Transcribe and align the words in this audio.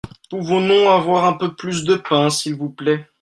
Pouvons-nous 0.31 0.89
avoir 0.89 1.25
un 1.25 1.33
peu 1.33 1.53
plus 1.55 1.83
de 1.83 1.93
pain 1.95 2.31
s'il 2.31 2.55
vous 2.55 2.71
plait? 2.71 3.05